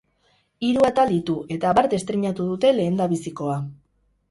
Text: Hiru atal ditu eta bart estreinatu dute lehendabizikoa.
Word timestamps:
Hiru 0.67 0.85
atal 0.89 1.11
ditu 1.15 1.35
eta 1.57 1.75
bart 1.81 1.95
estreinatu 1.99 2.49
dute 2.55 2.73
lehendabizikoa. 2.81 3.63